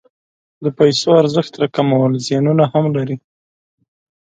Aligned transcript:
د 0.63 0.65
پیسو 0.77 1.09
ارزښت 1.21 1.53
راکمول 1.61 2.11
زیانونه 2.25 2.63
هم 2.73 2.85
لري. 2.97 3.17